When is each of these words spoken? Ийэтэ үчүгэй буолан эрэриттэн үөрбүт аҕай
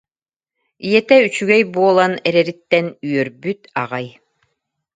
Ийэтэ 0.87 1.15
үчүгэй 1.27 1.61
буолан 1.75 2.13
эрэриттэн 2.27 2.85
үөрбүт 3.09 3.61
аҕай 3.81 4.07